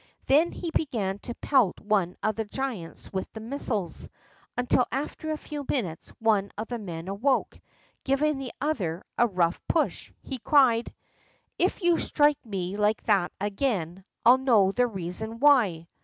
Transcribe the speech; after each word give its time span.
Then 0.25 0.51
he 0.51 0.71
began 0.71 1.19
to 1.19 1.35
pelt 1.35 1.79
one 1.79 2.15
of 2.23 2.35
the 2.35 2.45
giants 2.45 3.13
with 3.13 3.31
the 3.33 3.39
missiles, 3.39 4.09
until 4.57 4.87
after 4.91 5.29
a 5.29 5.37
few 5.37 5.63
minutes 5.69 6.09
one 6.17 6.49
of 6.57 6.69
the 6.69 6.79
men 6.79 7.07
awoke. 7.07 7.59
Giving 8.03 8.39
the 8.39 8.51
other 8.59 9.03
a 9.19 9.27
rough 9.27 9.61
push, 9.67 10.11
he 10.23 10.39
cried: 10.39 10.91
"If 11.59 11.83
you 11.83 11.99
strike 11.99 12.43
me 12.43 12.77
like 12.77 13.03
that 13.03 13.31
again, 13.39 14.03
I'll 14.25 14.39
know 14.39 14.71
the 14.71 14.87
reason 14.87 15.37
why." 15.39 15.87